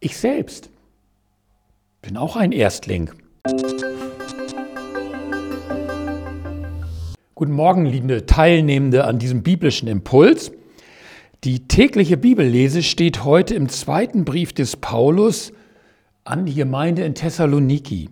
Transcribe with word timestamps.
Ich 0.00 0.16
selbst 0.16 0.70
bin 2.02 2.16
auch 2.16 2.36
ein 2.36 2.52
Erstling. 2.52 3.10
Guten 7.34 7.52
Morgen, 7.52 7.84
liebe 7.84 8.24
Teilnehmende 8.24 9.06
an 9.06 9.18
diesem 9.18 9.42
biblischen 9.42 9.88
Impuls. 9.88 10.52
Die 11.42 11.66
tägliche 11.66 12.16
Bibellese 12.16 12.84
steht 12.84 13.24
heute 13.24 13.56
im 13.56 13.68
zweiten 13.68 14.24
Brief 14.24 14.52
des 14.52 14.76
Paulus 14.76 15.52
an 16.22 16.46
die 16.46 16.54
Gemeinde 16.54 17.02
in 17.02 17.16
Thessaloniki, 17.16 18.08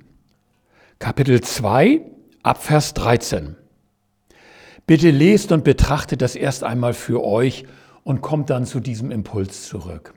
Kapitel 0.99 1.41
2, 1.41 2.01
Abvers 2.43 2.95
13. 2.95 3.55
Bitte 4.89 5.13
lest 5.13 5.53
und 5.53 5.63
betrachtet 5.63 6.21
das 6.21 6.35
erst 6.35 6.65
einmal 6.65 6.95
für 6.95 7.23
euch 7.23 7.65
und 8.03 8.23
kommt 8.23 8.51
dann 8.51 8.67
zu 8.67 8.81
diesem 8.81 9.13
Impuls 9.13 9.69
zurück. 9.69 10.16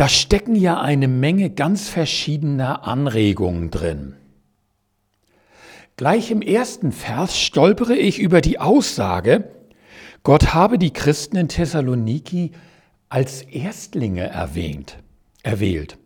Da 0.00 0.08
stecken 0.08 0.56
ja 0.56 0.80
eine 0.80 1.08
Menge 1.08 1.50
ganz 1.50 1.90
verschiedener 1.90 2.88
Anregungen 2.88 3.70
drin. 3.70 4.16
Gleich 5.98 6.30
im 6.30 6.40
ersten 6.40 6.90
Vers 6.90 7.38
stolpere 7.38 7.94
ich 7.94 8.18
über 8.18 8.40
die 8.40 8.58
Aussage, 8.58 9.50
Gott 10.22 10.54
habe 10.54 10.78
die 10.78 10.94
Christen 10.94 11.36
in 11.36 11.48
Thessaloniki 11.48 12.52
als 13.10 13.42
Erstlinge 13.42 14.26
erwähnt, 14.26 14.96
erwählt. 15.42 15.98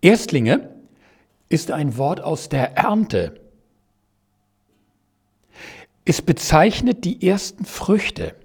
Erstlinge 0.00 0.76
ist 1.48 1.72
ein 1.72 1.96
Wort 1.96 2.20
aus 2.20 2.48
der 2.48 2.76
Ernte. 2.76 3.40
Es 6.04 6.22
bezeichnet 6.22 7.04
die 7.04 7.26
ersten 7.26 7.64
Früchte. 7.64 8.36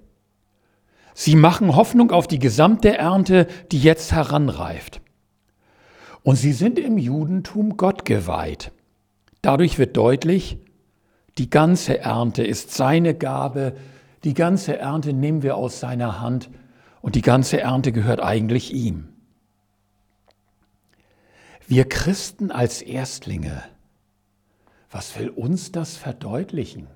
Sie 1.14 1.36
machen 1.36 1.76
Hoffnung 1.76 2.10
auf 2.10 2.26
die 2.26 2.40
gesamte 2.40 2.98
Ernte, 2.98 3.46
die 3.70 3.78
jetzt 3.78 4.12
heranreift. 4.12 5.00
Und 6.22 6.36
sie 6.36 6.52
sind 6.52 6.78
im 6.78 6.98
Judentum 6.98 7.76
Gott 7.76 8.04
geweiht. 8.04 8.72
Dadurch 9.40 9.78
wird 9.78 9.96
deutlich, 9.96 10.58
die 11.38 11.50
ganze 11.50 11.98
Ernte 11.98 12.42
ist 12.42 12.72
seine 12.72 13.14
Gabe, 13.14 13.76
die 14.24 14.34
ganze 14.34 14.78
Ernte 14.78 15.12
nehmen 15.12 15.42
wir 15.42 15.56
aus 15.56 15.80
seiner 15.80 16.20
Hand 16.20 16.50
und 17.00 17.14
die 17.14 17.22
ganze 17.22 17.60
Ernte 17.60 17.92
gehört 17.92 18.20
eigentlich 18.20 18.72
ihm. 18.72 19.08
Wir 21.66 21.88
Christen 21.88 22.50
als 22.50 22.82
Erstlinge, 22.82 23.62
was 24.90 25.18
will 25.18 25.28
uns 25.28 25.72
das 25.72 25.96
verdeutlichen? 25.96 26.88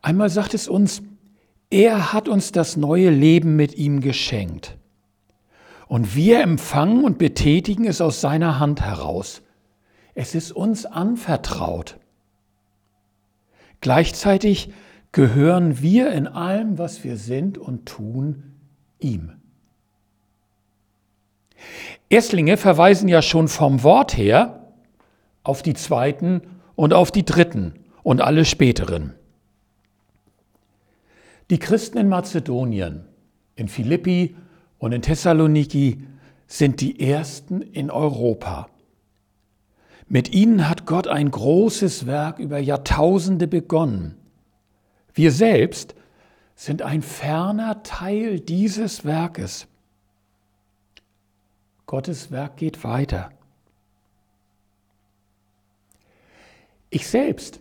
Einmal 0.00 0.30
sagt 0.30 0.54
es 0.54 0.68
uns, 0.68 1.02
er 1.72 2.12
hat 2.12 2.28
uns 2.28 2.52
das 2.52 2.76
neue 2.76 3.08
Leben 3.08 3.56
mit 3.56 3.74
ihm 3.76 4.00
geschenkt. 4.00 4.76
Und 5.88 6.14
wir 6.14 6.40
empfangen 6.42 7.02
und 7.02 7.16
betätigen 7.16 7.86
es 7.86 8.02
aus 8.02 8.20
seiner 8.20 8.60
Hand 8.60 8.82
heraus. 8.82 9.40
Es 10.14 10.34
ist 10.34 10.52
uns 10.52 10.84
anvertraut. 10.84 11.98
Gleichzeitig 13.80 14.70
gehören 15.12 15.80
wir 15.80 16.12
in 16.12 16.26
allem, 16.26 16.76
was 16.76 17.04
wir 17.04 17.16
sind 17.16 17.56
und 17.56 17.86
tun, 17.86 18.54
ihm. 18.98 19.32
Erstlinge 22.10 22.58
verweisen 22.58 23.08
ja 23.08 23.22
schon 23.22 23.48
vom 23.48 23.82
Wort 23.82 24.16
her 24.16 24.72
auf 25.42 25.62
die 25.62 25.74
zweiten 25.74 26.42
und 26.74 26.92
auf 26.92 27.10
die 27.10 27.24
dritten 27.24 27.74
und 28.02 28.20
alle 28.20 28.44
späteren. 28.44 29.14
Die 31.52 31.58
Christen 31.58 31.98
in 31.98 32.08
Mazedonien, 32.08 33.04
in 33.56 33.68
Philippi 33.68 34.34
und 34.78 34.92
in 34.92 35.02
Thessaloniki 35.02 36.02
sind 36.46 36.80
die 36.80 36.98
ersten 36.98 37.60
in 37.60 37.90
Europa. 37.90 38.70
Mit 40.08 40.32
ihnen 40.32 40.66
hat 40.66 40.86
Gott 40.86 41.08
ein 41.08 41.30
großes 41.30 42.06
Werk 42.06 42.38
über 42.38 42.58
Jahrtausende 42.58 43.48
begonnen. 43.48 44.16
Wir 45.12 45.30
selbst 45.30 45.94
sind 46.54 46.80
ein 46.80 47.02
ferner 47.02 47.82
Teil 47.82 48.40
dieses 48.40 49.04
Werkes. 49.04 49.66
Gottes 51.84 52.30
Werk 52.30 52.56
geht 52.56 52.82
weiter. 52.82 53.30
Ich 56.88 57.06
selbst 57.06 57.60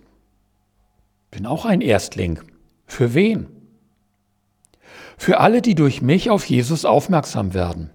bin 1.29 1.45
auch 1.45 1.65
ein 1.65 1.81
Erstling. 1.81 2.39
Für 2.87 3.13
wen? 3.13 3.60
Für 5.21 5.39
alle, 5.39 5.61
die 5.61 5.75
durch 5.75 6.01
mich 6.01 6.31
auf 6.31 6.45
Jesus 6.45 6.83
aufmerksam 6.83 7.53
werden. 7.53 7.91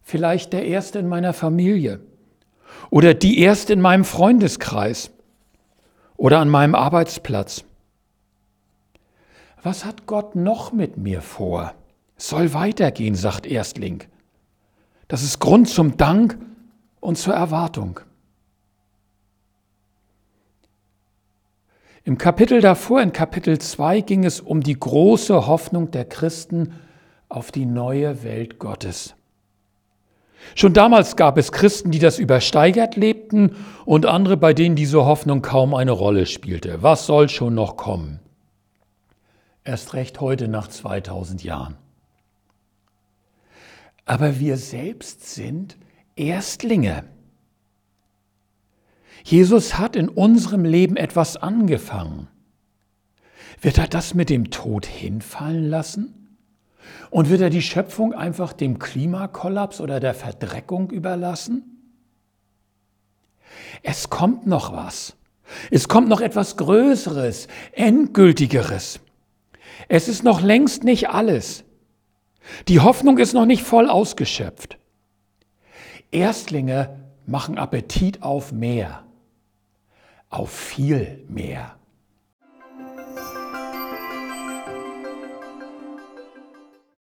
Vielleicht 0.00 0.54
der 0.54 0.64
Erste 0.64 0.98
in 0.98 1.08
meiner 1.08 1.34
Familie 1.34 2.00
oder 2.88 3.12
die 3.12 3.38
Erste 3.38 3.74
in 3.74 3.82
meinem 3.82 4.06
Freundeskreis 4.06 5.10
oder 6.16 6.38
an 6.38 6.48
meinem 6.48 6.74
Arbeitsplatz. 6.74 7.64
Was 9.62 9.84
hat 9.84 10.06
Gott 10.06 10.36
noch 10.36 10.72
mit 10.72 10.96
mir 10.96 11.20
vor? 11.20 11.74
Es 12.16 12.30
soll 12.30 12.54
weitergehen, 12.54 13.14
sagt 13.14 13.46
Erstling. 13.46 14.02
Das 15.08 15.22
ist 15.22 15.38
Grund 15.38 15.68
zum 15.68 15.98
Dank 15.98 16.38
und 16.98 17.18
zur 17.18 17.34
Erwartung. 17.34 18.00
Im 22.04 22.18
Kapitel 22.18 22.60
davor, 22.60 23.02
in 23.02 23.12
Kapitel 23.12 23.58
2, 23.58 24.00
ging 24.00 24.24
es 24.24 24.40
um 24.40 24.62
die 24.62 24.78
große 24.78 25.46
Hoffnung 25.46 25.90
der 25.90 26.04
Christen 26.04 26.74
auf 27.28 27.50
die 27.50 27.66
neue 27.66 28.22
Welt 28.22 28.58
Gottes. 28.58 29.14
Schon 30.54 30.72
damals 30.72 31.16
gab 31.16 31.38
es 31.38 31.50
Christen, 31.50 31.90
die 31.90 31.98
das 31.98 32.18
übersteigert 32.18 32.96
lebten 32.96 33.56
und 33.84 34.06
andere, 34.06 34.36
bei 34.36 34.54
denen 34.54 34.76
diese 34.76 35.04
Hoffnung 35.04 35.42
kaum 35.42 35.74
eine 35.74 35.90
Rolle 35.90 36.26
spielte. 36.26 36.82
Was 36.82 37.06
soll 37.06 37.28
schon 37.28 37.54
noch 37.54 37.76
kommen? 37.76 38.20
Erst 39.64 39.94
recht 39.94 40.20
heute 40.20 40.46
nach 40.46 40.68
2000 40.68 41.42
Jahren. 41.42 41.76
Aber 44.04 44.38
wir 44.38 44.56
selbst 44.56 45.34
sind 45.34 45.76
Erstlinge. 46.14 47.04
Jesus 49.26 49.76
hat 49.76 49.96
in 49.96 50.08
unserem 50.08 50.64
Leben 50.64 50.96
etwas 50.96 51.36
angefangen. 51.36 52.28
Wird 53.60 53.76
er 53.76 53.88
das 53.88 54.14
mit 54.14 54.30
dem 54.30 54.52
Tod 54.52 54.86
hinfallen 54.86 55.68
lassen? 55.68 56.38
Und 57.10 57.28
wird 57.28 57.40
er 57.40 57.50
die 57.50 57.60
Schöpfung 57.60 58.14
einfach 58.14 58.52
dem 58.52 58.78
Klimakollaps 58.78 59.80
oder 59.80 59.98
der 59.98 60.14
Verdreckung 60.14 60.92
überlassen? 60.92 61.82
Es 63.82 64.10
kommt 64.10 64.46
noch 64.46 64.72
was. 64.72 65.16
Es 65.72 65.88
kommt 65.88 66.08
noch 66.08 66.20
etwas 66.20 66.56
Größeres, 66.56 67.48
Endgültigeres. 67.72 69.00
Es 69.88 70.06
ist 70.06 70.22
noch 70.22 70.40
längst 70.40 70.84
nicht 70.84 71.08
alles. 71.08 71.64
Die 72.68 72.78
Hoffnung 72.78 73.18
ist 73.18 73.34
noch 73.34 73.46
nicht 73.46 73.64
voll 73.64 73.90
ausgeschöpft. 73.90 74.78
Erstlinge 76.12 77.00
machen 77.26 77.58
Appetit 77.58 78.22
auf 78.22 78.52
mehr 78.52 79.02
auf 80.36 80.50
viel 80.50 81.24
mehr. 81.28 81.76